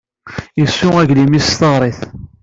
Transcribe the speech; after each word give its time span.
Yesseww 0.59 0.95
aglim-is 1.01 1.45
s 1.51 1.55
teɣrit. 1.59 2.01